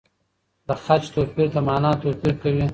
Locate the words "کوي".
2.41-2.65